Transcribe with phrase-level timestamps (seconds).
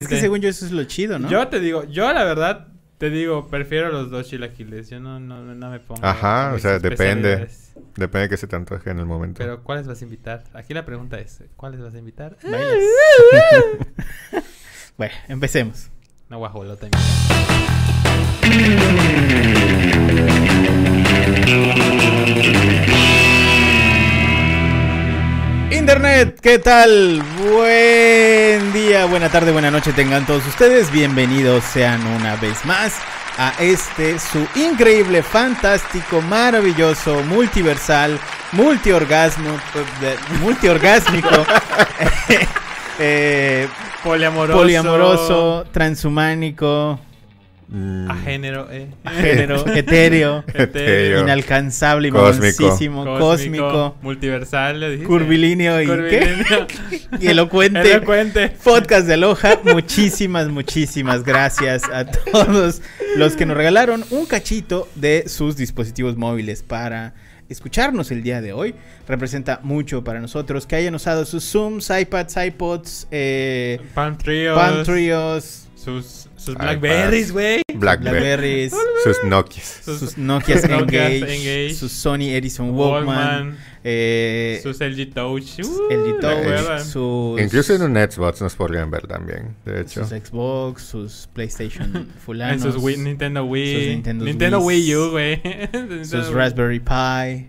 [0.00, 1.28] Es que según yo eso es lo chido, ¿no?
[1.28, 4.88] Yo te digo, yo la verdad te digo, prefiero los dos chilaquiles.
[4.90, 6.06] Yo no, no, no me pongo.
[6.06, 7.48] Ajá, o sea, depende.
[7.96, 9.38] Depende de qué se te antoje en el momento.
[9.38, 10.44] Pero ¿cuáles vas a invitar?
[10.54, 12.36] Aquí la pregunta es, ¿cuáles vas a invitar?
[14.96, 15.90] Bueno, empecemos.
[16.28, 16.88] Una guajolota.
[25.70, 27.22] Internet, ¿qué tal?
[27.38, 30.90] Buen día, buena tarde, buena noche tengan todos ustedes.
[30.90, 32.94] Bienvenidos sean una vez más
[33.36, 38.18] a este su increíble, fantástico, maravilloso, multiversal,
[38.52, 39.50] multiorgasmo,
[40.02, 41.28] eh, multiorgásmico,
[42.98, 43.68] eh,
[44.02, 44.58] Poliamoroso.
[44.58, 46.98] poliamoroso, transhumánico,
[47.70, 48.86] Mm, A género, eh.
[49.20, 51.20] género, etéreo, Etéreo.
[51.20, 53.96] inalcanzable y Cósmico.
[54.00, 55.06] Multiversal, le dijiste.
[55.06, 56.34] curvilíneo y ¿qué?
[57.20, 57.92] Y elocuente.
[57.92, 58.48] Elocuente.
[58.64, 59.58] Podcast de Aloha.
[59.64, 62.80] Muchísimas, muchísimas gracias a todos
[63.16, 67.12] los que nos regalaron un cachito de sus dispositivos móviles para
[67.50, 68.74] escucharnos el día de hoy.
[69.06, 73.78] Representa mucho para nosotros que hayan usado sus Zooms, iPads, iPods, eh,
[74.16, 74.56] Trios.
[74.58, 76.58] Palm Trios, Sus, sus.
[76.58, 77.62] Blackberries, güey.
[77.74, 78.72] Blackberries,
[79.04, 79.80] Sus Nokias.
[79.84, 83.58] Sus, Nokias Engage, Engage, sus Sony Ericsson Walkman, Walkman.
[83.84, 85.44] eh, sus LG Touch.
[85.44, 87.40] sus Uh, LG Touch, sus...
[87.40, 90.04] Incluso en un Xbox nos podrían ver también, de hecho.
[90.04, 93.74] sus Xbox, sus PlayStation En fulanos, sus Wii- Nintendo Wii.
[93.74, 95.40] sus Nintendo Nintendo Wii U, güey.
[96.04, 96.28] sus.
[96.32, 97.46] Raspberry Pi,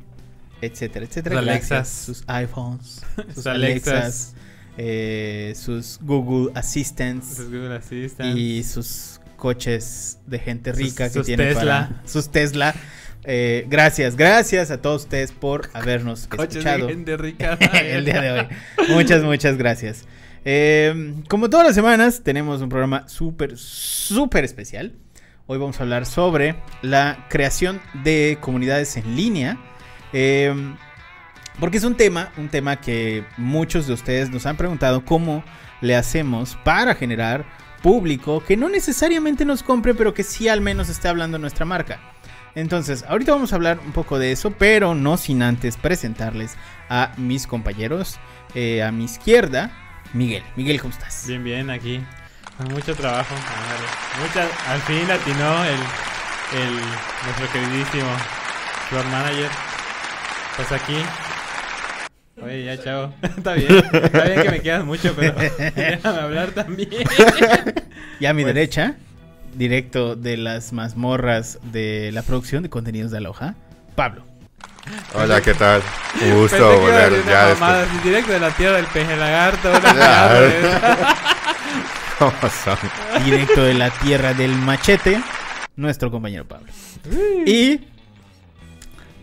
[0.62, 1.40] etcétera, etcétera.
[1.40, 1.48] Sus.
[1.50, 1.90] Alexas.
[1.90, 4.36] sus iPhones, sus Sus Alexas, Alexas.
[4.82, 8.38] Eh, sus Google Assistants Sus Google Assistant.
[8.38, 11.90] y sus coches de gente Sus- rica que sus tienen Tesla.
[11.92, 12.74] para- sus Tesla.
[13.26, 17.58] Eh, gracias, gracias a todos ustedes por habernos Coches escuchado de gente rica.
[17.84, 18.48] el día de hoy.
[18.90, 20.06] Muchas, muchas gracias.
[20.46, 24.94] Eh, como todas las semanas, tenemos un programa súper, súper especial.
[25.48, 29.58] Hoy vamos a hablar sobre la creación de comunidades en línea.
[30.14, 30.54] Eh,
[31.60, 35.44] porque es un tema, un tema que muchos de ustedes nos han preguntado cómo
[35.82, 37.46] le hacemos para generar
[37.82, 42.00] público que no necesariamente nos compre, pero que sí al menos esté hablando nuestra marca.
[42.56, 46.58] Entonces, ahorita vamos a hablar un poco de eso, pero no sin antes presentarles
[46.90, 48.20] a mis compañeros.
[48.56, 49.72] Eh, a mi izquierda,
[50.14, 50.44] Miguel.
[50.56, 51.26] Miguel, ¿cómo estás?
[51.28, 52.02] Bien, bien, aquí.
[52.72, 53.34] Mucho trabajo.
[54.20, 55.80] Mucha, al fin atinó el,
[56.60, 56.76] el,
[57.26, 58.10] nuestro queridísimo
[58.90, 59.50] Floor Manager.
[60.58, 60.98] Pues aquí.
[62.44, 63.14] Oye, ya, chao.
[63.22, 63.68] Está bien.
[63.92, 65.34] Está bien que me quedas mucho, pero
[65.76, 66.90] déjame hablar también.
[68.20, 68.96] Y a mi Pues- derecha,
[69.56, 73.56] directo de las mazmorras de la producción de contenidos de Aloha,
[73.96, 74.24] Pablo.
[75.14, 75.82] Hola, ¿qué tal?
[76.16, 77.98] Un Pensé gusto volver ya una mamada después.
[78.00, 79.72] así, directo de la tierra del peje lagarto.
[79.82, 81.08] Ya.
[82.18, 82.34] ¿Cómo
[82.64, 82.78] son?
[83.24, 85.22] Directo de la tierra del machete,
[85.78, 86.68] nuestro compañero Pablo.
[87.46, 87.82] Y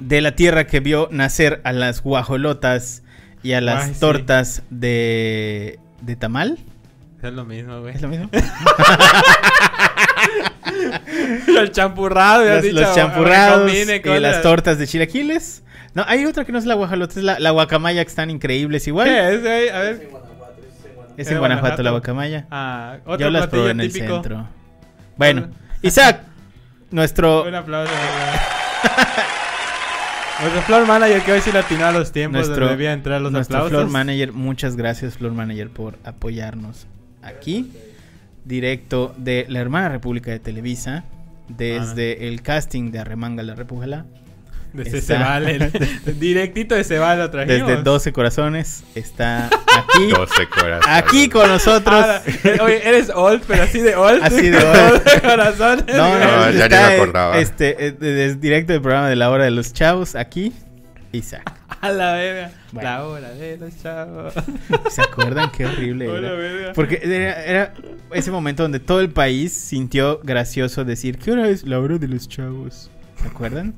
[0.01, 3.03] de la tierra que vio nacer a las guajolotas
[3.43, 4.01] y a las Ay, sí.
[4.01, 6.59] tortas de, de tamal.
[7.23, 7.95] Es lo mismo, güey.
[7.95, 8.29] ¿Es lo mismo?
[11.49, 15.63] El champurrado, ya has los, dicho, los champurrados y las la- tortas de chilaquiles.
[15.95, 18.87] No, hay otra que no es la guajolota, es la, la guacamaya que están increíbles
[18.87, 19.09] igual.
[19.09, 19.69] ¿Qué es, güey?
[19.71, 20.09] A ver.
[21.17, 21.83] Es En Guanajuato, Guanajuato.
[21.83, 22.47] la guacamaya.
[22.51, 24.15] Ah, otro Yo las probé en el típico.
[24.15, 24.47] centro.
[25.17, 25.49] Bueno,
[25.83, 26.21] Isaac,
[26.91, 27.93] nuestro, Un aplauso.
[30.41, 33.33] Nuestro floor manager que hoy sí latinó a los tiempos Nuestro- donde debía entrar los
[33.33, 33.79] nuestro aplausos.
[33.79, 34.33] floor manager.
[34.33, 36.87] Muchas gracias, floor manager, por apoyarnos
[37.23, 37.71] aquí.
[38.45, 41.05] Directo de la hermana República de Televisa.
[41.49, 44.05] Desde el casting de Arremanga la Repújala.
[44.77, 47.69] Desde Está- Cebal, el- directito de Cebal lo trajimos.
[47.69, 48.85] Desde 12 Corazones.
[48.95, 50.07] Está aquí.
[50.11, 50.87] 12 corazones.
[50.89, 51.95] aquí con nosotros.
[52.07, 52.23] Ah,
[52.63, 54.23] oye, eres old, pero así de old.
[54.23, 55.03] Así de old.
[55.05, 55.85] de corazón.
[55.89, 57.39] No, no, No, ya ni está, me eh, acordaba.
[57.39, 60.15] Este, eh, desde directo del programa de la hora de los chavos.
[60.15, 60.53] Aquí,
[61.13, 61.53] Isaac.
[61.81, 62.51] A la verga.
[62.73, 62.89] Bueno.
[62.89, 64.35] La hora de los chavos.
[64.91, 66.33] ¿Se acuerdan qué horrible era?
[66.33, 66.73] verga.
[66.75, 67.75] Porque era, era
[68.13, 72.09] ese momento donde todo el país sintió gracioso decir, ¿qué hora es la hora de
[72.09, 72.91] los chavos?
[73.21, 73.75] ¿Se acuerdan?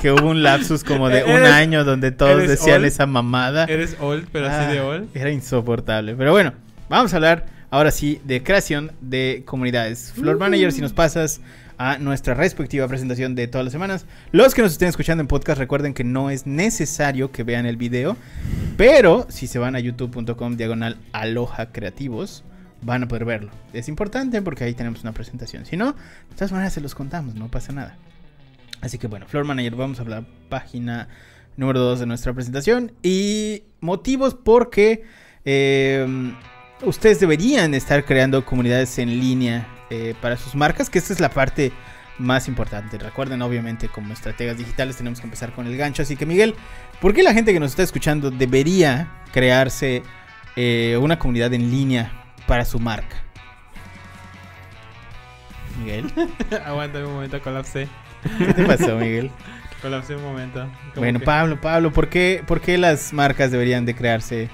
[0.00, 2.86] Que hubo un lapsus como de un año donde todos decían old.
[2.86, 3.64] esa mamada.
[3.64, 5.08] Eres old, pero así de Ah, old.
[5.14, 6.14] Era insoportable.
[6.14, 6.52] Pero bueno,
[6.88, 10.12] vamos a hablar ahora sí de creación de comunidades.
[10.16, 10.40] Floor Uh.
[10.40, 11.40] Manager, si nos pasas
[11.76, 14.04] a nuestra respectiva presentación de todas las semanas.
[14.32, 17.76] Los que nos estén escuchando en podcast, recuerden que no es necesario que vean el
[17.78, 18.16] video.
[18.76, 22.44] Pero si se van a youtube.com diagonal aloha creativos,
[22.82, 23.50] van a poder verlo.
[23.72, 25.64] Es importante porque ahí tenemos una presentación.
[25.66, 27.96] Si no, de todas maneras se los contamos, no pasa nada.
[28.80, 31.08] Así que bueno, Floor Manager, vamos a la página
[31.56, 32.92] número 2 de nuestra presentación.
[33.02, 35.04] Y motivos porque
[35.44, 36.32] eh,
[36.82, 41.30] ustedes deberían estar creando comunidades en línea eh, para sus marcas, que esta es la
[41.30, 41.72] parte
[42.18, 42.98] más importante.
[42.98, 46.02] Recuerden, obviamente, como estrategas digitales tenemos que empezar con el gancho.
[46.02, 46.54] Así que, Miguel,
[47.00, 50.02] ¿por qué la gente que nos está escuchando debería crearse
[50.56, 52.12] eh, una comunidad en línea
[52.46, 53.24] para su marca?
[55.78, 56.12] Miguel,
[56.66, 57.88] Aguanta un momento, colapsé.
[58.38, 59.30] ¿Qué te pasó, Miguel?
[59.82, 60.68] Colapsé un momento.
[60.96, 64.48] Bueno, que- Pablo, Pablo, ¿por qué, ¿por qué las marcas deberían de crearse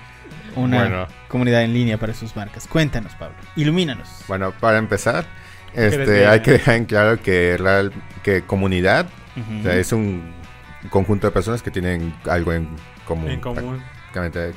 [0.54, 1.06] una Bueno.
[1.28, 2.66] comunidad en línea para sus marcas?
[2.68, 3.36] Cuéntanos, Pablo.
[3.56, 4.08] Ilumínanos.
[4.28, 5.24] Bueno, para empezar,
[5.74, 7.92] este, hay que dejar en claro que, real-
[8.22, 9.60] que comunidad Ujú.
[9.60, 10.32] o sea, es un
[10.90, 12.68] conjunto de personas que tienen algo en
[13.04, 13.30] común.
[13.30, 13.82] En común.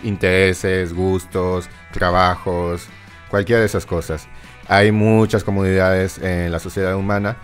[0.04, 2.88] Intereses, gustos, trabajos,
[3.28, 4.28] cualquiera de esas cosas.
[4.68, 7.36] Hay muchas comunidades en la sociedad humana,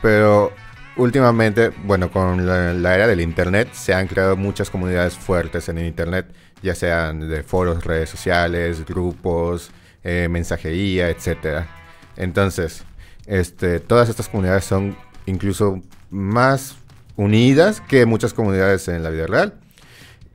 [0.00, 0.52] pero
[0.96, 5.86] últimamente, bueno, con la, era del Internet se han creado muchas comunidades fuertes en el
[5.86, 6.26] Internet,
[6.62, 9.70] ya sean de foros, redes sociales, grupos,
[10.04, 11.68] eh, mensajería, etcétera.
[12.16, 12.84] Entonces,
[13.26, 14.96] este, todas estas comunidades son
[15.26, 16.76] incluso más
[17.16, 19.54] unidas que muchas comunidades en la vida real.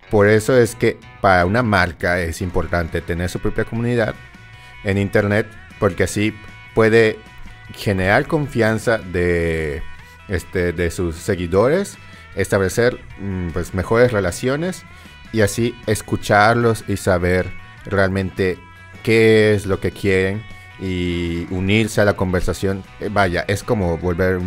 [0.09, 4.13] Por eso es que para una marca es importante tener su propia comunidad
[4.83, 5.47] en internet
[5.79, 6.33] porque así
[6.75, 7.17] puede
[7.73, 9.81] generar confianza de,
[10.27, 11.97] este, de sus seguidores,
[12.35, 14.83] establecer mm, pues, mejores relaciones
[15.31, 17.51] y así escucharlos y saber
[17.85, 18.57] realmente
[19.03, 20.43] qué es lo que quieren
[20.79, 22.83] y unirse a la conversación.
[22.99, 24.39] Eh, Vaya, es como volver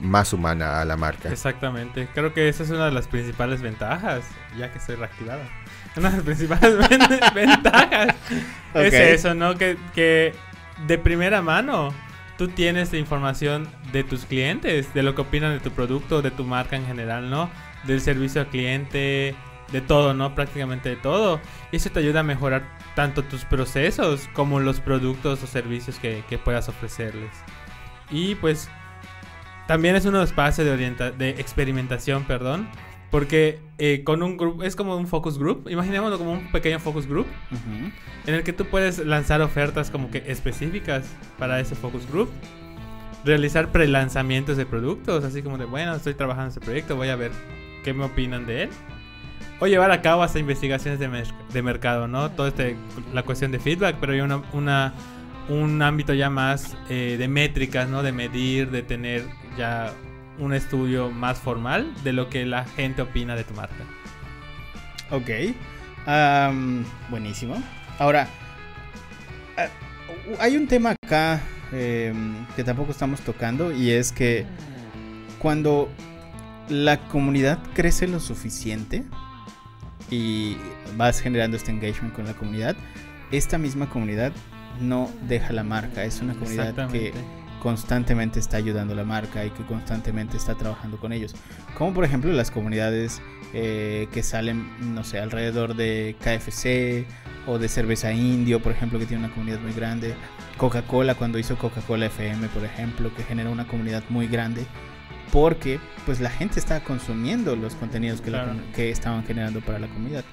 [0.00, 1.28] más humana a la marca.
[1.30, 2.08] Exactamente.
[2.14, 4.24] Creo que esa es una de las principales ventajas,
[4.56, 5.40] ya que estoy reactivado.
[5.96, 8.14] Una de las principales ven- ventajas
[8.74, 9.56] es eso, ¿no?
[9.56, 10.32] Que, que
[10.86, 11.92] de primera mano
[12.38, 16.44] tú tienes información de tus clientes, de lo que opinan de tu producto, de tu
[16.44, 17.50] marca en general, ¿no?
[17.84, 19.34] Del servicio al cliente,
[19.72, 20.34] de todo, ¿no?
[20.34, 21.40] Prácticamente de todo.
[21.72, 26.22] Y eso te ayuda a mejorar tanto tus procesos como los productos o servicios que,
[26.44, 27.32] puedas ofrecerles.
[28.10, 28.70] Y pues
[29.66, 32.68] también es un espacio de, de experimentación, perdón.
[33.10, 37.06] Porque eh, con un grupo, es como un focus group, imaginémoslo como un pequeño focus
[37.06, 37.26] group
[38.26, 41.06] en el que tú puedes lanzar ofertas como que específicas
[41.38, 42.28] para ese focus group,
[43.24, 47.16] realizar prelanzamientos de productos, así como de, bueno, estoy trabajando en este proyecto, voy a
[47.16, 47.30] ver
[47.82, 48.70] qué me opinan de él,
[49.60, 52.30] o llevar a cabo hasta investigaciones de, mer- de mercado, ¿no?
[52.32, 52.76] Todo este,
[53.14, 54.92] la cuestión de feedback, pero hay una, una-
[55.48, 58.02] un ámbito ya más eh, de métricas, ¿no?
[58.02, 59.24] De medir, de tener
[59.56, 59.92] ya
[60.38, 63.84] un estudio más formal de lo que la gente opina de tu marca.
[65.10, 65.30] Ok.
[66.06, 67.62] Am, buenísimo.
[67.98, 68.28] Ahora,
[69.56, 69.68] ah,
[70.40, 71.40] hay un tema acá
[71.72, 74.46] em, que tampoco estamos tocando y es que
[75.38, 75.88] cuando
[76.68, 79.04] la comunidad crece lo suficiente
[80.10, 80.56] y
[80.96, 82.76] vas generando este engagement con la comunidad,
[83.30, 84.32] esta misma comunidad
[84.80, 86.04] no deja la marca.
[86.04, 87.12] Es una comunidad que.
[87.58, 91.34] Constantemente está ayudando a la marca y que constantemente está trabajando con ellos.
[91.76, 93.20] Como por ejemplo las comunidades
[93.54, 97.06] eh, que salen, no sé, alrededor de KFC
[97.46, 100.14] o de cerveza indio, por ejemplo, que tiene una comunidad muy grande.
[100.58, 104.66] Coca-Cola, cuando hizo Coca-Cola FM, por ejemplo, que generó una comunidad muy grande.
[105.32, 108.52] Porque pues la gente estaba consumiendo los contenidos Claro.
[108.74, 110.24] que estaban generando para la comunidad.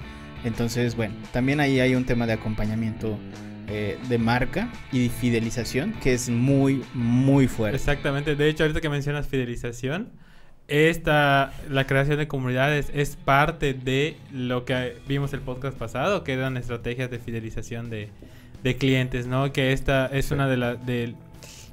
[0.44, 3.18] Entonces, bueno, también ahí hay un tema de acompañamiento
[3.68, 7.76] eh, de marca y de fidelización que es muy, muy fuerte.
[7.76, 8.36] Exactamente.
[8.36, 10.10] De hecho, ahorita que mencionas fidelización,
[10.68, 16.32] esta, la creación de comunidades es parte de lo que vimos el podcast pasado, que
[16.32, 18.08] eran estrategias de fidelización de,
[18.64, 19.52] de clientes, ¿no?
[19.52, 20.34] Que esta es Sí.
[20.34, 20.78] una de las,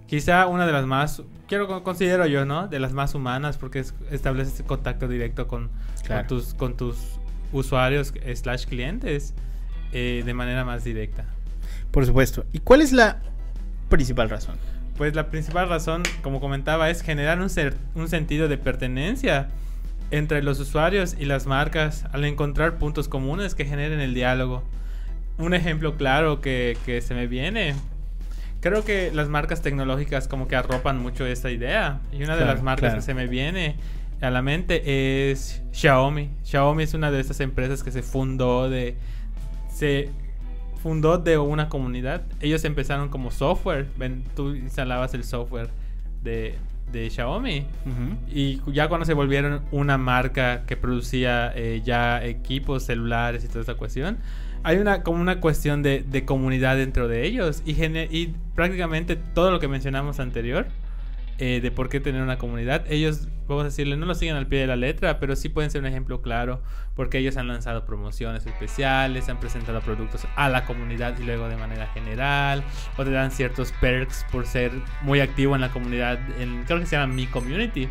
[0.07, 2.67] quizá una de las más, quiero con- considero yo, ¿no?
[2.67, 5.69] De las más humanas, porque es- estableces contacto directo con,
[6.03, 6.27] Claro.
[6.27, 6.97] con tus, con tus
[7.51, 9.33] usuarios slash clientes
[9.91, 11.25] eh, de manera más directa.
[11.93, 12.43] Por supuesto.
[12.51, 13.19] ¿Y cuál es la
[13.87, 14.57] principal razón?
[14.97, 19.49] Pues la principal razón, como comentaba, es generar un, cer- un sentido de pertenencia
[20.09, 24.63] entre los usuarios y las marcas al encontrar puntos comunes que generen el diálogo.
[25.37, 27.75] Un ejemplo claro que, que se me viene.
[28.59, 31.99] Creo que las marcas tecnológicas como que arropan mucho esta idea.
[32.11, 32.95] Y una de las marcas claro.
[32.95, 33.75] que se me viene
[34.19, 36.31] a la mente es Xiaomi.
[36.43, 38.95] Xiaomi es una de estas empresas que se fundó de...
[39.71, 40.09] Se
[40.83, 42.23] fundó de una comunidad.
[42.41, 43.87] Ellos empezaron como software.
[43.97, 45.69] Ven, tú instalabas el software
[46.21, 46.55] de,
[46.91, 47.65] de Xiaomi.
[48.29, 53.61] Y ya cuando se volvieron una marca que producía eh, ya equipos celulares y toda
[53.61, 54.17] esta cuestión,
[54.63, 57.63] hay una como una cuestión de, de comunidad dentro de ellos.
[57.65, 60.67] Y, y prácticamente todo lo que mencionamos anterior
[61.39, 62.85] eh, de por qué tener una comunidad.
[62.89, 65.71] Ellos, vamos a decirle, no lo siguen al pie de la letra, pero sí pueden
[65.71, 66.61] ser un ejemplo claro
[66.95, 71.57] porque ellos han lanzado promociones especiales, han presentado productos a la comunidad y luego de
[71.57, 72.63] manera general,
[72.97, 74.71] o te dan ciertos perks por ser
[75.01, 77.89] muy activo en la comunidad, en, creo que se llama Mi Community,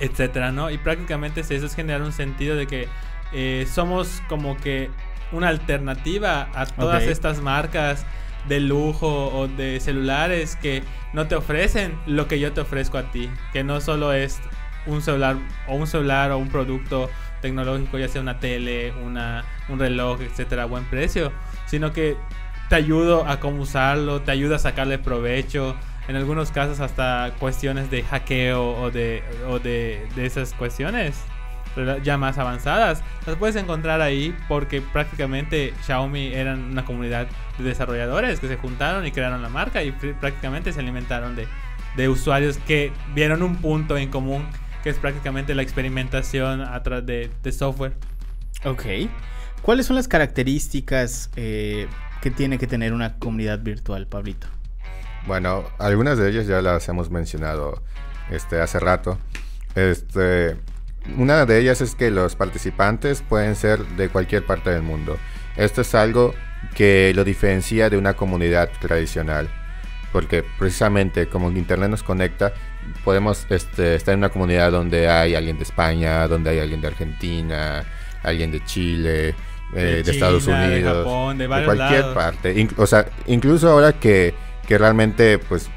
[0.00, 0.70] etcétera, ¿no?
[0.70, 2.88] Y prácticamente eso es generar un sentido de que
[3.32, 4.90] eh, somos como que
[5.32, 8.06] una alternativa a todas estas marcas
[8.48, 13.10] de lujo o de celulares que no te ofrecen lo que yo te ofrezco a
[13.10, 14.40] ti, que no solo es
[14.86, 15.36] un celular
[15.66, 20.64] o un celular o un producto tecnológico, ya sea una tele, una, un reloj, etcétera,
[20.64, 21.32] a buen precio,
[21.66, 22.16] sino que
[22.68, 25.76] te ayudo a cómo usarlo, te ayuda a sacarle provecho,
[26.08, 31.22] en algunos casos hasta cuestiones de hackeo o de, o de, de esas cuestiones
[32.02, 38.40] ya más avanzadas, las puedes encontrar ahí porque prácticamente Xiaomi eran una comunidad de desarrolladores
[38.40, 41.46] que se juntaron y crearon la marca y pr- prácticamente se alimentaron de,
[41.96, 44.46] de usuarios que vieron un punto en común
[44.82, 47.94] que es prácticamente la experimentación a través de, de software.
[48.64, 48.84] Ok.
[49.62, 51.88] ¿Cuáles son las características eh,
[52.22, 54.46] que tiene que tener una comunidad virtual, Pablito?
[55.26, 57.82] Bueno, algunas de ellas ya las hemos mencionado
[58.30, 59.18] este, hace rato.
[59.74, 60.56] Este,
[61.16, 65.16] una de ellas es que los participantes pueden ser de cualquier parte del mundo.
[65.56, 66.34] Esto es algo
[66.74, 69.48] que lo diferencia de una comunidad tradicional.
[70.12, 72.52] Porque precisamente como Internet nos conecta,
[73.04, 76.86] podemos este, estar en una comunidad donde hay alguien de España, donde hay alguien de
[76.88, 77.84] Argentina,
[78.22, 79.34] alguien de Chile,
[79.74, 82.14] eh, de, Estados China, de Unidos, Japón, de de cualquier lados.
[82.14, 82.56] parte.
[82.56, 84.34] Inc- o sea, incluso ahora que,
[84.66, 85.68] que realmente, pues,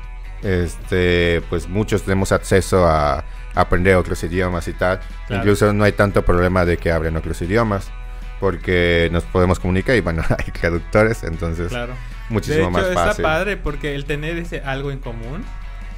[0.44, 5.00] este, pues muchos tenemos acceso a, aprender otros idiomas y tal.
[5.28, 5.42] Claro.
[5.44, 7.92] Incluso no hay tanto problema de que abren otros idiomas.
[8.40, 11.94] Porque nos podemos comunicar y bueno, hay traductores, entonces Claro.
[12.30, 13.24] muchísimo de hecho, más está fácil.
[13.24, 15.44] padre porque el tener ese algo en común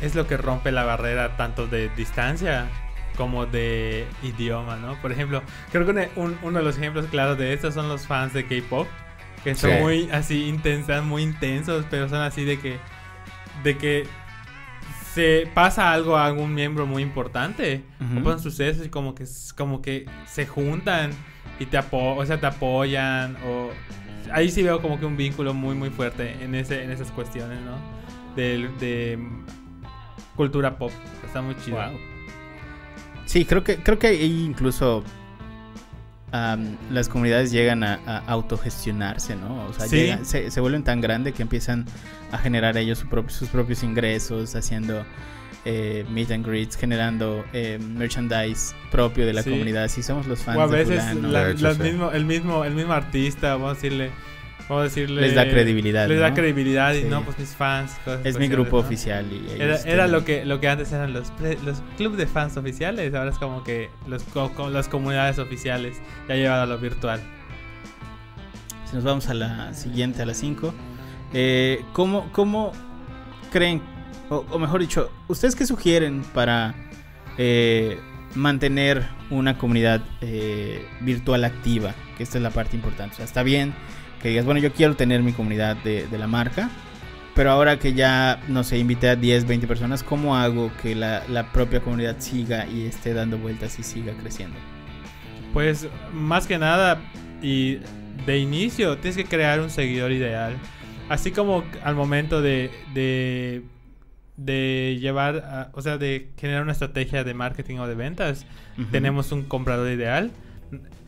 [0.02, 2.68] es lo que rompe la barrera tanto de distancia
[3.16, 5.00] como de idioma, ¿no?
[5.02, 8.08] Por ejemplo, creo que un- un- uno de los ejemplos claros de esto son los
[8.08, 8.88] fans de K-pop,
[9.46, 9.78] que son Sí.
[9.80, 12.78] muy así intensas, muy intensos, pero son así de que
[13.64, 14.06] de que
[15.14, 18.20] se pasa algo a algún miembro muy importante, Ujú.
[18.20, 21.12] o pasan sucesos y como que como que se juntan
[21.60, 23.70] y te apo o sea, te apoyan o
[24.32, 27.60] ahí sí veo como que un vínculo muy muy fuerte en ese en esas cuestiones,
[27.62, 27.78] ¿no?
[28.36, 29.20] De, de
[30.36, 30.92] cultura pop.
[31.24, 31.78] Está muy chido.
[31.78, 32.00] Wow.
[33.26, 35.04] Sí, creo que, creo que ahí incluso
[36.34, 39.66] am, las comunidades llegan a, a autogestionarse, ¿no?
[39.68, 39.96] O sea, Sí.
[39.98, 41.86] llegan- se, se vuelven tan grandes que empiezan
[42.32, 45.06] a generar ellos su propio- sus propios ingresos, haciendo
[45.66, 49.50] eh, meet and greets, generando eh, merchandise propio de la Sí.
[49.52, 49.88] comunidad.
[49.88, 51.84] Si somos los fans O a de veces fulano, la- De hecho, las sí.
[51.84, 54.12] mismo, el mismo el mismo artista, vamos a decirle
[54.70, 56.36] vamos a decirle Les da credibilidad, Les da ¿no?
[56.36, 57.92] credibilidad y no pues mis fans.
[58.06, 58.86] cosas, es mi grupo ¿no?
[58.88, 59.26] oficial.
[59.32, 63.14] Y Era, lo que lo que antes eran los pre- los clubes de fans oficiales,
[63.14, 64.24] ahora es como que los
[64.72, 67.20] las comunidades oficiales ya llevado a lo virtual.
[68.90, 70.74] Si nos vamos a la siguiente, a las 5.
[71.34, 72.72] Eh, ¿cómo, ¿Cómo
[73.52, 73.82] creen,
[74.30, 76.76] o, o mejor dicho, ustedes qué sugieren para
[77.40, 77.98] eh,
[78.36, 81.96] mantener una comunidad eh, virtual activa?
[82.18, 83.14] Que esta es la parte importante.
[83.14, 83.74] O sea, está bien
[84.24, 86.70] que digas, bueno, yo quiero tener mi comunidad de, de la marca,
[87.36, 91.24] pero ahora que ya, no sé, invité a 10, 20 personas, ¿cómo hago que la,
[91.30, 94.56] la propia comunidad siga y esté dando vueltas y siga creciendo?
[95.52, 97.00] Pues más que nada
[97.42, 97.80] y
[98.26, 100.54] de inicio tienes que crear un seguidor ideal.
[101.10, 103.64] Así como al momento de, de,
[104.38, 108.46] de llevar, a- o sea, de generar una estrategia de marketing o de ventas,
[108.92, 110.32] tenemos un comprador ideal.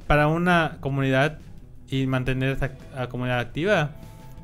[0.06, 1.40] Para una comunidad
[1.90, 3.92] y mantener esa a comunidad activa,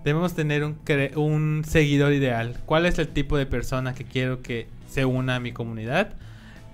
[0.04, 2.58] debemos tener un seguidor ideal.
[2.66, 6.14] ¿Cuál es el tipo de persona que quiero que se una a mi comunidad?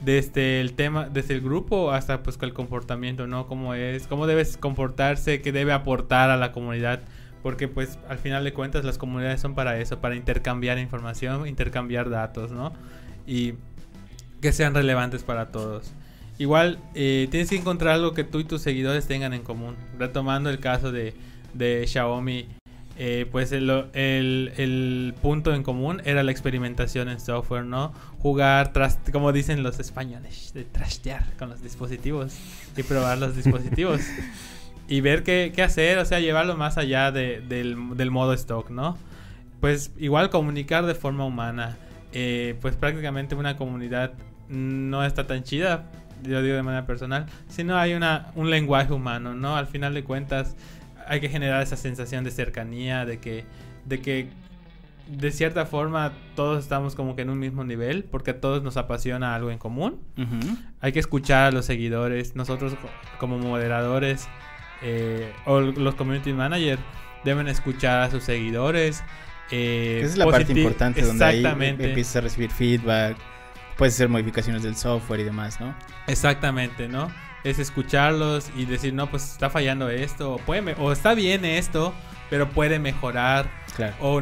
[0.03, 3.47] Desde el tema, desde el grupo hasta pues el comportamiento, ¿no?
[3.47, 7.01] Cómo es, cómo debes comportarse, qué debe aportar a la comunidad.
[7.43, 12.09] Porque pues al final de cuentas las comunidades son para eso, para intercambiar información, intercambiar
[12.09, 12.73] datos, ¿no?
[13.25, 13.53] Y
[14.41, 15.93] que sean relevantes para todos.
[16.39, 19.75] Igual eh, tienes que encontrar algo que tú y tus seguidores tengan en común.
[19.97, 21.13] Retomando el caso de,
[21.53, 22.45] de Xiaomi,
[22.99, 27.91] eh, pues el, el- el punto en común era la experimentación en software, ¿no?
[28.19, 32.35] Jugar, tras, como dicen los españoles, de trastear con los dispositivos
[32.75, 34.01] y probar los dispositivos.
[34.89, 38.69] y ver qué, qué hacer, o sea, llevarlo más allá de- del, del modo stock,
[38.69, 38.97] ¿no?
[39.59, 41.77] Pues igual comunicar de forma humana.
[42.13, 44.13] Eh, pues prácticamente una comunidad
[44.49, 45.83] no está tan chida,
[46.23, 49.55] yo digo de manera personal, sino hay una, un lenguaje humano, ¿no?
[49.57, 50.55] Al final de cuentas
[51.07, 53.45] hay que generar esa sensación de cercanía, de que,
[53.85, 54.27] de que
[55.07, 58.75] de cierta forma todos estamos como que en un mismo nivel porque a todos nos
[58.75, 60.01] apasiona algo en común.
[60.17, 60.57] Ujú.
[60.81, 62.35] Hay que escuchar a los seguidores.
[62.35, 64.27] Nosotros co- como moderadores
[64.83, 66.81] eh, o los community managers
[67.23, 69.01] deben escuchar a sus seguidores.
[69.49, 71.41] eh, Esa es la parte importante donde ahí
[71.85, 73.15] empiezas a recibir feedback,
[73.77, 75.73] puedes hacer modificaciones del software y demás, ¿no?
[76.07, 77.11] Exactamente, ¿no?
[77.43, 81.93] Es escucharlos y decir, no, pues está fallando esto, o, puede o está bien esto,
[82.29, 83.49] pero puede mejorar.
[83.75, 83.95] Claro.
[83.99, 84.19] O,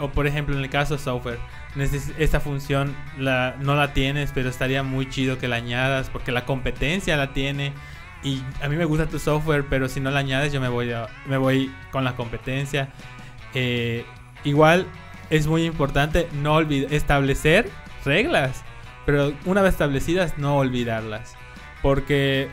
[0.00, 1.38] o por ejemplo, en el caso de software,
[1.76, 6.32] neces- esta función la, no la tienes, pero estaría muy chido que la añadas porque
[6.32, 7.72] la competencia la tiene.
[8.24, 10.90] Y a mí me gusta tu software, pero si no la añades, yo me voy,
[10.92, 12.88] a- me voy con la competencia.
[13.54, 14.04] Eh,
[14.44, 14.86] igual
[15.30, 17.70] es muy importante no olvid- establecer
[18.04, 18.64] reglas,
[19.06, 21.34] pero una vez establecidas, no olvidarlas.
[21.82, 22.48] Porque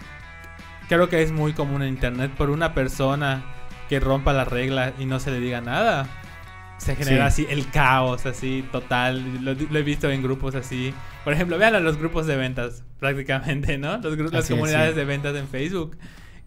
[0.88, 3.44] creo que es muy común en internet por una persona
[3.90, 6.08] que rompa las reglas y no se le diga nada.
[6.78, 7.44] Se genera Sí.
[7.46, 9.44] así el caos, así total.
[9.44, 10.94] Lo, lo he visto en grupos así.
[11.24, 13.98] Por ejemplo, vean a los grupos de ventas, prácticamente, ¿no?
[13.98, 14.96] Los gru- las Así es, comunidades sí.
[15.00, 15.98] de ventas en Facebook.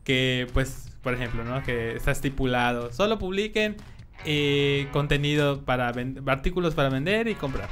[0.05, 1.63] Que, pues, por ejemplo, ¿no?
[1.63, 2.93] Que está estipulado.
[2.93, 3.77] Solo publiquen
[4.25, 5.93] eh, contenido para
[6.27, 7.69] artículos para vender y comprar.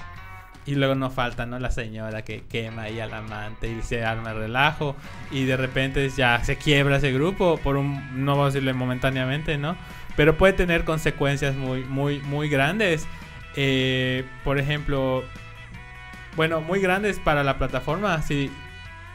[0.67, 1.59] Y luego no falta, ¿no?
[1.59, 4.97] La señora que quema ahí al amante y se arma el relajo.
[5.31, 9.59] Y de repente ya se quiebra ese grupo por un, no vamos a decirle momentáneamente,
[9.59, 9.77] ¿no?
[10.17, 13.07] Pero puede tener consecuencias muy, muy, muy grandes.
[13.57, 15.23] Eh, por ejemplo,
[16.37, 18.23] bueno, muy grandes para la plataforma.
[18.23, 18.51] Si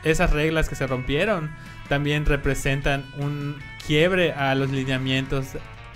[0.04, 1.50] esas reglas que se rompieron
[1.88, 5.48] también representan un quiebre a los lineamientos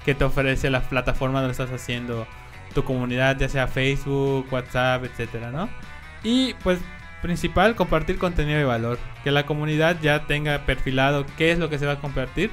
[0.03, 2.27] que te ofrece la plataforma donde estás haciendo
[2.74, 5.70] tu comunidad, ya sea Facebook, WhatsApp, etcétera, ¿no?
[6.24, 6.80] Y pues
[7.22, 11.80] principal, compartir contenido de valor, que la comunidad ya tenga perfilado qué es lo que
[11.80, 12.51] se va a compartir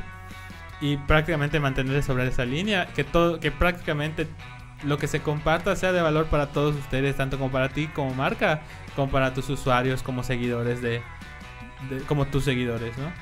[0.80, 4.28] y prácticamente mantenerse sobre esa línea, que todo que prácticamente
[4.84, 8.14] lo que se comparta sea de valor para todos ustedes, tanto como para ti como
[8.14, 8.62] marca,
[8.96, 11.02] como para tus usuarios como seguidores de,
[12.06, 13.12] como tus seguidores, ¿no?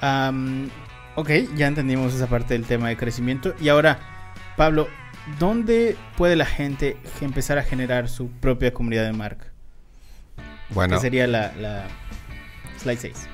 [0.00, 0.70] Am,
[1.16, 3.54] ok, ya entendimos esa parte del tema de crecimiento.
[3.60, 3.98] Y ahora,
[4.58, 4.88] Pablo,
[5.38, 9.46] ¿dónde puede la gente empezar a generar su propia comunidad de marca?
[10.70, 11.84] Bueno, Que sería la, la
[12.78, 13.26] slide 6.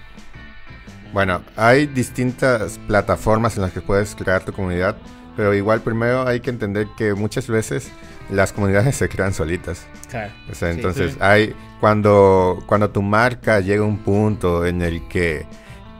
[1.12, 4.96] bueno, hay distintas plataformas en las que puedes crear tu comunidad,
[5.37, 7.90] pero igual primero hay que entender que muchas veces
[8.30, 9.87] las comunidades se crean solitas.
[10.10, 10.32] Claro.
[10.50, 10.76] O sea, Sí.
[10.76, 11.18] entonces Sí.
[11.20, 15.44] hay cuando cuando tu marca llega a un punto en el que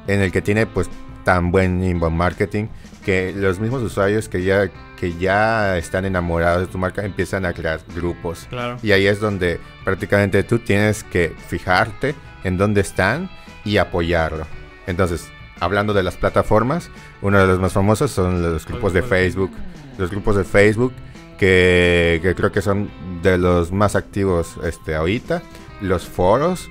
[0.06, 0.88] en el que tiene pues
[1.24, 2.66] tan buen inbound marketing
[3.04, 4.70] que los mismos usuarios que ya
[5.04, 8.46] que ya están enamorados de tu marca empiezan a crear grupos.
[8.48, 8.78] Claro.
[8.82, 13.28] Y ahí es donde prácticamente tú tienes que fijarte en dónde están
[13.66, 14.46] y apoyarlo.
[14.86, 15.28] Entonces,
[15.60, 16.88] hablando de las plataformas,
[17.20, 19.50] uno de los más famosos son los grupos de grupos de Facebook.
[19.98, 20.92] Los grupos de Facebook
[21.38, 22.88] que, que creo que son
[23.22, 25.42] de los más activos este, ahorita.
[25.82, 26.70] Los foros,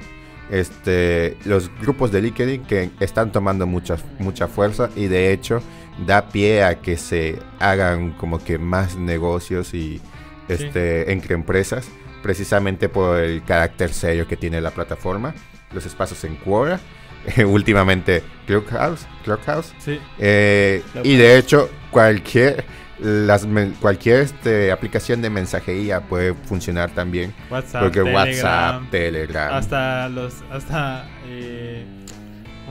[0.50, 5.62] este, los grupos de LinkedIn que están tomando mucha, mucha fuerza y de hecho
[5.98, 10.02] da pie a que se hagan como que más negocios y
[10.48, 11.88] este, entre empresas,
[12.22, 15.34] precisamente por el carácter serio que tiene la plataforma,
[15.74, 16.80] los espacios en Quora,
[17.46, 19.74] últimamente Clubhouse, Clubhouse.
[19.80, 20.00] Sí.
[20.20, 22.66] eh, y de hecho cualquier
[23.00, 23.46] las
[23.82, 30.44] cualquier este, aplicación de mensajería puede funcionar también WhatsApp, porque Telegram, WhatsApp, Telegram, hasta los
[30.52, 31.86] hasta eh,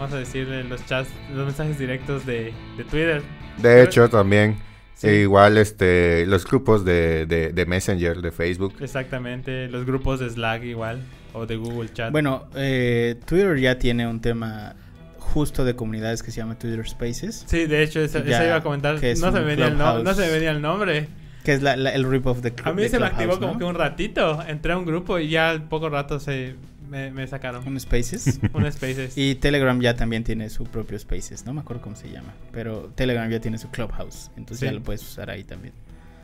[0.03, 3.23] vamos a decirle los chats los mensajes directos de, de Twitter.
[3.59, 4.57] De hecho también
[4.95, 5.09] Sí.
[5.09, 8.75] e igual este los grupos de, de, de Messenger de Facebook.
[8.81, 11.01] Exactamente los grupos de Slack igual
[11.33, 12.13] o de Google Chat.
[12.13, 14.77] Bueno, eh, Twitter ya tiene un tema
[15.19, 18.57] justo de comunidades que se llama Twitter Spaces, sí de hecho eso, Ya, eso iba
[18.57, 19.01] a comentar.
[19.01, 21.09] que no se, me venía el no, se me venía el nombre.
[21.43, 23.65] Que es la, la- el rip-off de a mí de se me activó como que
[23.65, 26.55] un ratito entré a un grupo y ya al poco rato se
[26.93, 28.39] me, me sacaron Un Spaces.
[28.53, 32.11] un Spaces y Telegram ya también tiene su propio Spaces, no me acuerdo cómo se
[32.11, 34.67] llama, pero Telegram ya tiene su Clubhouse, entonces Sí.
[34.67, 35.75] ya lo puedes usar ahí también.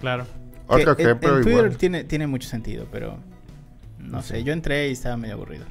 [0.01, 0.27] claro
[0.69, 3.19] Que en- ejemplo en Twitter igual tiene, tiene mucho sentido, pero
[3.99, 5.65] no sé, yo entré y estaba medio aburrido.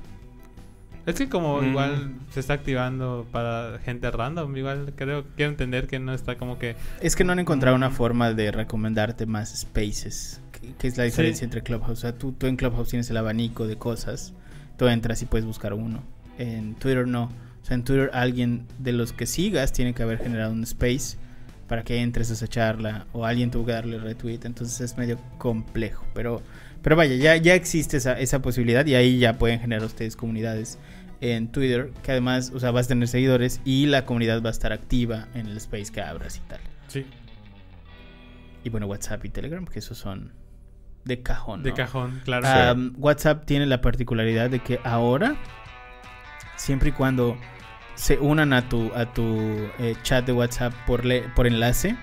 [1.05, 1.65] Es que como Mm.
[1.69, 6.59] igual se está activando para gente random, igual creo, quiero entender que no está como
[6.59, 6.75] que...
[6.99, 7.93] Es que no han encontrado una Mm.
[7.93, 10.41] forma de recomendarte más spaces.
[10.51, 11.45] Que, que es la diferencia Sí.
[11.45, 11.91] entre Clubhouse.
[11.99, 14.33] O sea, tú, tú en Clubhouse tienes el abanico de cosas.
[14.77, 16.03] Tú entras y puedes buscar uno.
[16.37, 17.25] En Twitter no.
[17.61, 21.17] O sea, en Twitter alguien de los que sigas tiene que haber generado un space
[21.67, 23.07] para que entres a esa charla.
[23.11, 24.41] O alguien tuvo que darle retweet.
[24.43, 26.05] Entonces es medio complejo.
[26.13, 26.41] Pero,
[26.81, 28.85] pero vaya, ya, ya existe esa, esa posibilidad.
[28.85, 30.77] Y ahí ya pueden generar ustedes comunidades
[31.19, 31.91] en Twitter.
[32.03, 33.59] Que además, o sea, vas a tener seguidores.
[33.65, 36.59] Y la comunidad va a estar activa en el space que abras y tal.
[36.87, 37.05] Sí.
[38.63, 40.31] y bueno, WhatsApp y Telegram, que esos son
[41.07, 41.63] de cajón.
[41.63, 42.45] De cajón, claro.
[42.47, 45.35] Ah, WhatsApp tiene la particularidad de que ahora,
[46.55, 47.37] siempre y cuando
[47.95, 51.95] se unan a tu, a tu eh, chat de WhatsApp por, le- por enlace,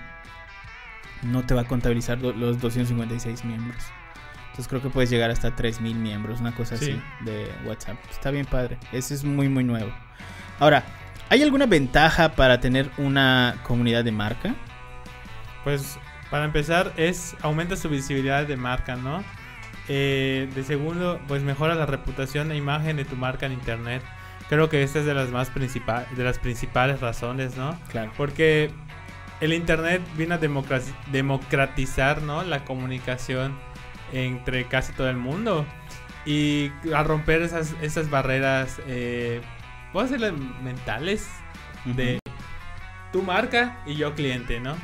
[1.23, 3.83] no te va a contabilizar los 256 miembros.
[4.47, 6.91] Entonces creo que puedes llegar hasta 3000 miembros, una cosa Sí.
[6.91, 7.97] así de WhatsApp.
[8.09, 8.77] Está bien padre.
[8.91, 9.91] Ese es muy, muy nuevo.
[10.59, 10.83] Ahora,
[11.29, 14.55] ¿hay alguna ventaja para tener una comunidad de marca?
[15.65, 15.97] Pues
[16.35, 19.23] para empezar es aumenta su visibilidad de marca, ¿no?
[19.87, 24.03] Eh, de segundo, pues mejora la reputación e imagen de tu marca en internet.
[24.49, 27.79] Creo que esta es de las más principales, de las principales razones, ¿no?
[27.89, 28.11] Claro.
[28.17, 28.69] Porque
[29.39, 30.39] el internet vino a
[31.09, 32.43] democratizar, ¿no?
[32.43, 33.57] La comunicación
[34.11, 35.65] entre casi todo el mundo
[36.25, 39.39] y a romper esas, esas barreras, eh,
[39.93, 41.29] puedo decirle mentales,
[41.85, 42.19] de
[43.13, 44.75] tu marca y yo cliente, ¿no?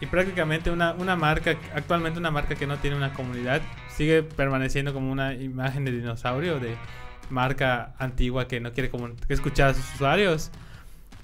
[0.00, 4.92] Y prácticamente una, una marca, actualmente una marca que no tiene una comunidad, sigue permaneciendo
[4.92, 6.76] como una imagen de dinosaurio, de
[7.30, 8.90] marca antigua que no quiere
[9.28, 10.50] escuchar a sus usuarios.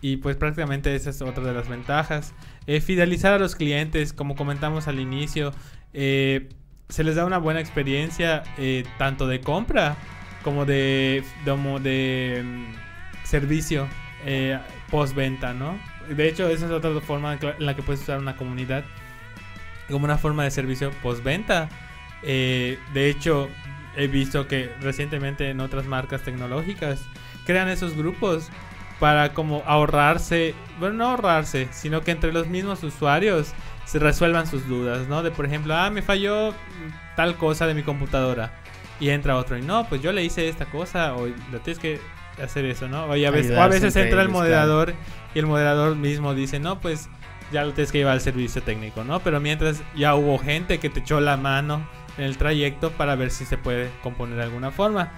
[0.01, 2.35] Y pues prácticamente esa es otra de las ventajas.
[2.67, 5.53] Eh, fidelizar a los clientes, como comentamos al inicio,
[5.93, 6.49] eh,
[6.89, 9.97] se les da una buena experiencia eh, tanto de compra
[10.43, 13.89] como de, como de mm, servicio
[14.91, 15.77] postventa, ¿no?
[16.09, 18.85] De hecho, esa es otra forma en la que puedes usar una comunidad
[19.91, 21.69] como una forma de servicio postventa.
[22.23, 23.49] Eh, de hecho,
[23.97, 27.05] he visto que recientemente en otras marcas tecnológicas
[27.45, 28.49] crean esos grupos
[28.99, 33.53] para como ahorrarse, bueno, no ahorrarse, sino que entre los mismos usuarios
[33.85, 35.23] se resuelvan sus dudas, ¿no?
[35.23, 36.55] De por ejemplo, ah, me falló
[37.17, 38.53] tal cosa de mi computadora.
[39.01, 42.01] Y entra otro, y no, pues yo le hice esta cosa, o lo tienes que
[42.43, 43.15] hacer eso, ¿no?
[43.17, 44.95] Y a veces, o a veces entra el moderador
[45.35, 47.09] y el moderador mismo dice, no, pues
[47.53, 49.21] ya lo tienes que llevar al servicio técnico, ¿no?
[49.21, 51.87] Pero mientras ya hubo gente que te echó la mano
[52.19, 55.13] en el trayecto para ver si se puede componer de alguna forma.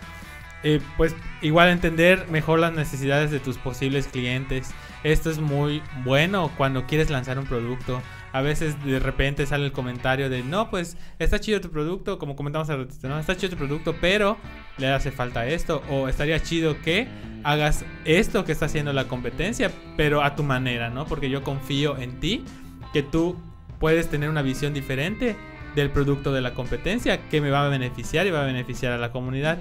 [0.62, 4.70] Eh, pues igual entender mejor las necesidades de tus posibles clientes.
[5.03, 8.03] Esto es muy bueno cuando quieres lanzar un producto.
[8.35, 12.35] A veces de repente sale el comentario de no, pues está chido tu producto, como
[12.35, 13.20] comentamos al ¿no?
[13.20, 14.37] Está chido tu producto, pero
[14.77, 15.85] le hace falta esto.
[15.88, 17.07] O estaría chido que
[17.44, 21.07] hagas esto que está haciendo la competencia, pero a tu manera, ¿no?
[21.07, 22.44] Porque yo confío en ti,
[22.92, 23.37] que tú
[23.79, 25.37] puedes tener una visión diferente
[25.77, 28.99] del producto de la competencia que me va a beneficiar y va a beneficiar a
[28.99, 29.59] la comunidad.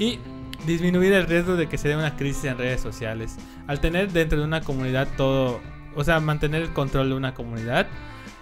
[0.00, 0.18] Y
[0.66, 3.36] disminuir el riesgo de que se dé una crisis en redes sociales.
[3.68, 5.60] Al tener dentro de una comunidad todo,
[5.96, 7.86] o sea, mantener el control de una comunidad,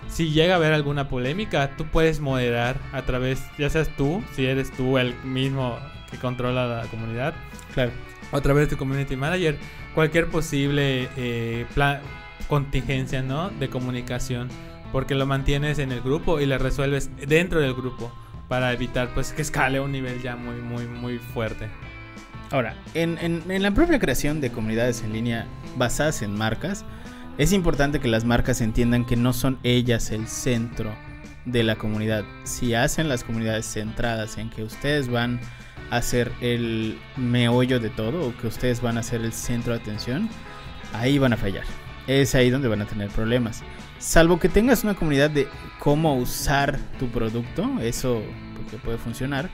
[0.08, 4.46] si llega a haber alguna polémica, tú puedes moderar a través, ya seas tú, si
[4.46, 5.78] eres tú el mismo
[6.10, 7.34] que controla la comunidad,
[7.74, 7.90] Claro.
[8.32, 9.56] a través de tu community manager,
[9.94, 12.00] cualquier posible eh, plan,
[12.48, 13.50] contingencia, ¿no?
[13.50, 14.48] De comunicación,
[14.92, 18.10] porque lo mantienes en el grupo y le resuelves dentro del grupo
[18.48, 21.68] para evitar pues que escale a un nivel ya muy muy muy fuerte.
[22.50, 26.86] Ahora, en, en- en la propia creación de comunidades en línea basadas en marcas,
[27.38, 30.94] es importante que las marcas entiendan que no son ellas el centro
[31.44, 32.24] de la comunidad.
[32.44, 35.40] Si hacen las comunidades centradas en que ustedes van
[35.90, 39.80] a ser el meollo de todo o que ustedes van a ser el centro de
[39.80, 40.28] atención,
[40.92, 41.64] ahí van a fallar.
[42.06, 43.62] Es ahí donde van a tener problemas.
[43.98, 45.48] Salvo que tengas una comunidad de
[45.78, 48.22] cómo usar tu producto, eso
[48.56, 49.48] porque puede funcionar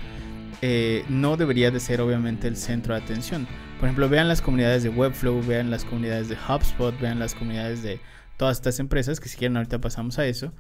[0.67, 3.47] eh, no debería de ser obviamente el centro de atención.
[3.85, 7.83] Por ejemplo, vean las comunidades de Webflow, vean las comunidades de HubSpot, vean las comunidades
[7.83, 8.01] de
[8.39, 10.55] todas estas empresas, que si quieren ahorita pasamos a eso.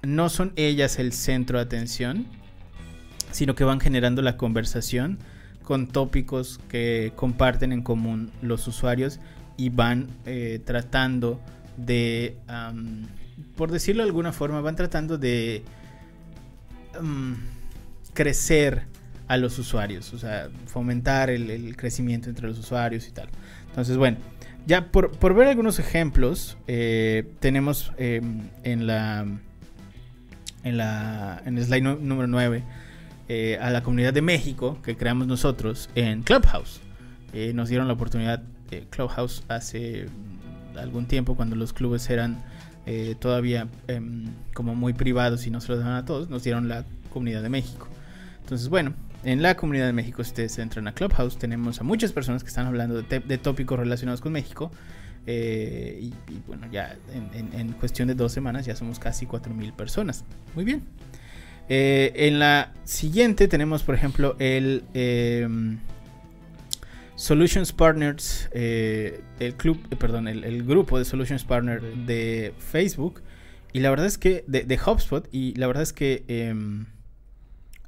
[0.00, 2.24] No son ellas el centro de atención,
[3.32, 5.18] sino que van generando la conversación
[5.62, 9.20] con tópicos que comparten en común los usuarios
[9.58, 11.42] y van eh, tratando
[11.76, 12.38] de,
[13.56, 15.62] por decirlo de alguna forma, van tratando de
[18.14, 18.86] crecer
[19.28, 23.28] a los usuarios, o sea, fomentar el, crecimiento entre los usuarios y tal.
[23.68, 24.18] Entonces, bueno,
[24.66, 28.20] ya por, por ver algunos ejemplos, eh, tenemos eh,
[28.62, 29.26] en la
[30.62, 32.62] en la en el slide número 9
[33.28, 36.80] eh, a la comunidad de México que creamos nosotros en Clubhouse.
[37.32, 38.42] Eh, nos dieron la oportunidad
[38.90, 42.42] Clubhouse hace mm, algún tiempo cuando los clubes eran
[43.18, 46.84] todavía em, como muy privados y no se los daban a todos, nos dieron la
[47.10, 47.88] comunidad de México.
[48.42, 48.92] Entonces, bueno,
[49.24, 52.48] en la comunidad de México, si ustedes entran a Clubhouse, tenemos a muchas personas que
[52.48, 54.70] están hablando de, tópicos relacionados con México.
[55.26, 56.12] eh, y,
[56.46, 60.24] bueno, ya en, cuestión de dos semanas ya somos casi 4.000 personas.
[60.54, 60.82] Muy bien.
[61.68, 65.78] Eh, en la siguiente tenemos, por ejemplo, el em,
[67.16, 73.22] Solutions Partners, eh, el club, eh, perdón, el, el grupo de Solutions Partner de Facebook,
[73.72, 76.86] Y la verdad es que de, de HubSpot, y la verdad es que em,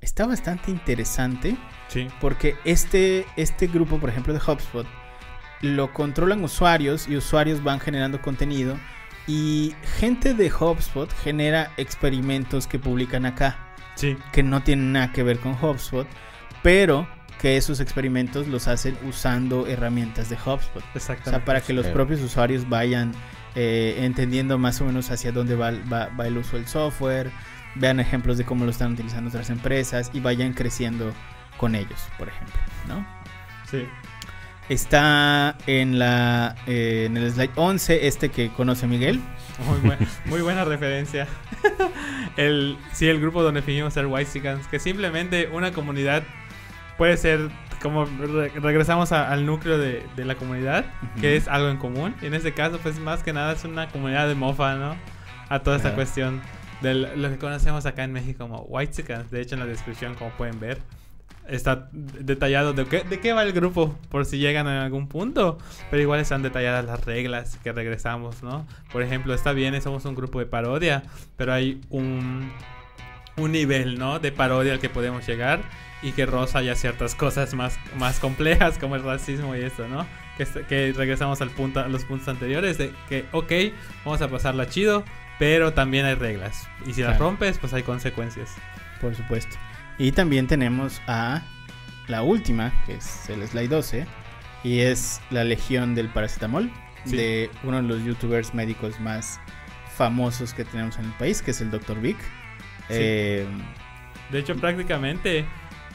[0.07, 1.57] está bastante interesante
[1.88, 2.09] Sí.
[2.21, 4.87] porque este, este grupo, por ejemplo, de HubSpot,
[5.62, 8.79] lo controlan usuarios y usuarios van generando contenido
[9.27, 14.16] y gente de HubSpot genera experimentos que publican acá Sí.
[14.33, 16.07] que no tienen nada que ver con HubSpot,
[16.62, 17.09] pero
[17.40, 20.83] que esos experimentos los hacen usando herramientas de HubSpot.
[20.83, 21.31] O Exactamente.
[21.31, 23.12] sea, para que los propios usuarios vayan
[23.59, 27.31] eh, entendiendo más o menos hacia dónde va, va- va el uso del software,
[27.79, 31.12] vean ejemplos de cómo lo están utilizando otras empresas y vayan creciendo
[31.57, 32.55] con ellos, por ejemplo,
[32.89, 33.07] ¿no?
[33.71, 33.87] Sí.
[34.69, 39.21] Está en la eh, en el slide 11 este que conoce Miguel.
[39.65, 41.29] Muy, buen- muy buena referencia.
[42.37, 46.25] el, sí, el grupo donde fingimos ser Whitesicans, que simplemente una comunidad
[46.99, 47.49] puede ser
[47.81, 50.85] como re- regresamos a- al núcleo de, de la comunidad,
[51.21, 51.37] que Ujú.
[51.37, 52.15] es algo en común.
[52.21, 54.97] Y en este caso, pues más que nada es una comunidad de mofa, ¿no?
[55.49, 56.43] A toda esta cuestión
[56.81, 59.31] de lo que conocemos acá en México como Whitesicans.
[59.31, 60.79] De hecho, en la descripción, como pueden ver,
[61.49, 65.59] está detallado de qué, de qué va el grupo, por si llegan en algún punto.
[65.91, 68.67] Pero igual están detalladas las reglas que regresamos, ¿no?
[68.93, 71.03] Por ejemplo, está bien, somos un grupo de parodia,
[71.37, 72.53] pero hay un,
[73.37, 74.19] un nivel, ¿no?
[74.19, 75.61] De parodia al que podemos llegar
[76.03, 80.07] y que roza ya ciertas cosas más, más complejas como el racismo y esto, ¿no?
[80.37, 83.53] Que, que regresamos al punto, a los puntos anteriores de que, ok,
[84.05, 85.05] vamos a pasarla chido,
[85.38, 86.68] pero también hay reglas.
[86.87, 88.55] Y si las rompes, pues hay consecuencias.
[89.01, 89.57] Por supuesto.
[89.99, 91.42] Y también tenemos a
[92.09, 94.07] la última, que es el slide 12,
[94.64, 96.70] y es la legión del paracetamol,
[97.05, 97.16] Sí.
[97.16, 99.38] de uno de los youtubers médicos más
[99.96, 102.01] famosos que tenemos en el país, que es el Dr.
[102.01, 102.16] Vic.
[102.88, 103.46] Eh,
[104.31, 105.44] De hecho, prácticamente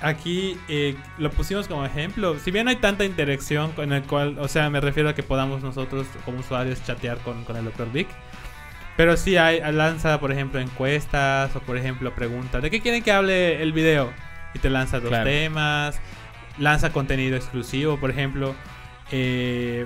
[0.02, 2.40] aquí eh, lo pusimos como ejemplo.
[2.40, 5.22] Si bien no hay tanta interacción con el cual, o sea, me refiero a que
[5.24, 7.92] podamos nosotros como usuarios chatear con, con el Dr.
[7.92, 8.08] Vic.
[8.98, 12.62] Pero sí hay, lanza, por ejemplo, encuestas o, por ejemplo, preguntas.
[12.62, 14.12] ¿De qué quieren que hable el video?
[14.54, 15.26] Y te lanza dos Claro.
[15.26, 16.00] temas.
[16.60, 18.54] Lanza contenido exclusivo, por ejemplo.
[19.12, 19.86] eh,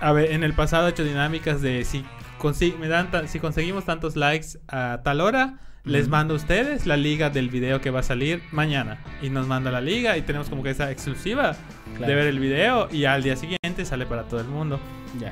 [0.00, 2.04] a ver, en el pasado he hecho dinámicas de si,
[2.78, 7.30] me dan si conseguimos tantos likes a tal hora, les mando a ustedes la liga
[7.30, 8.98] del video que va a salir mañana.
[9.22, 11.56] Y nos manda la liga y tenemos como que esa exclusiva
[11.96, 14.78] claro, de ver el video y al día siguiente sale para todo el mundo.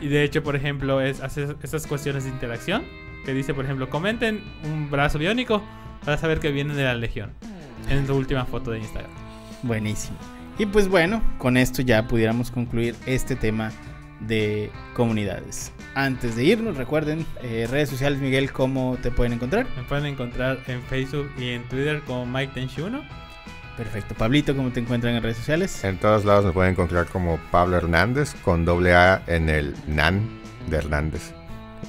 [0.00, 2.84] Y de hecho, por ejemplo, es hacer esas cuestiones de interacción.
[3.24, 5.62] Que dice, por ejemplo, comenten un brazo biónico
[6.04, 7.32] para saber que vienen de la Legión.
[7.88, 9.10] En su última foto de Instagram.
[9.62, 10.16] Buenísimo.
[10.58, 13.70] Y pues bueno, con esto ya pudiéramos concluir este tema
[14.20, 15.72] de comunidades.
[15.94, 19.66] Antes de irnos, recuerden, eh, redes sociales, Miguel, ¿cómo te pueden encontrar?
[19.76, 23.02] Me pueden encontrar en Facebook y en Twitter como Mike Tenchuno.
[23.76, 24.14] Perfecto.
[24.14, 25.84] Pablito, ¿cómo te encuentran en redes sociales?
[25.84, 30.26] En todos lados me pueden encontrar como Pablo Hernández con doble A en el NAN
[30.68, 31.32] de Hernández.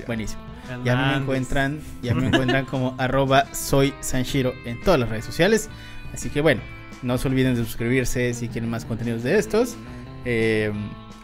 [0.05, 0.41] Buenísimo.
[0.83, 5.69] Ya me encuentran, ya me encuentran como arroba soy Sanshiro en todas las redes sociales.
[6.13, 6.61] Así que bueno,
[7.03, 9.77] no se olviden de suscribirse si quieren más contenidos de estos.
[10.25, 10.73] Eh,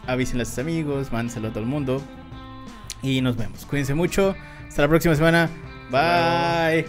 [0.06, 2.02] avísenle a sus amigos, mándenselo a todo el mundo.
[3.02, 3.66] Y nos vemos.
[3.66, 4.34] Cuídense mucho.
[4.66, 5.50] Hasta la próxima semana.
[5.90, 6.86] Bye.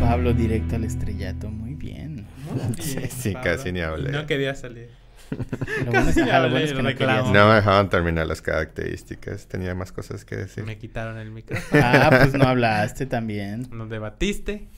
[0.00, 1.50] Pablo directo al estrellato.
[1.50, 2.26] Muy bien.
[2.50, 3.50] Muy Sí, bien, sí, Pablo.
[3.50, 4.10] casi ni hablé.
[4.10, 4.88] No quería salir.
[5.30, 7.32] Lo bueno es, Casi ajá, lo hablé, bueno es que no.
[7.32, 9.46] No me dejaban terminar las características.
[9.46, 10.64] Tenía más cosas que decir.
[10.64, 11.80] Me quitaron el micrófono.
[11.84, 13.68] Ah, pues no hablaste también.
[13.70, 14.68] Nos debatiste.